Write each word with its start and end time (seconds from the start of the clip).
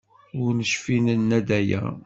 Ur 0.41 0.51
necfi 0.59 0.97
nenna-d 1.05 1.49
aya. 1.59 1.81